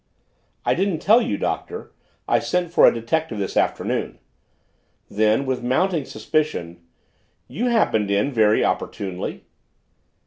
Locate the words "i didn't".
0.65-0.97